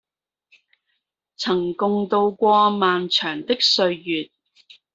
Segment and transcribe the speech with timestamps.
[1.37, 4.31] 曾共渡過漫長的歲月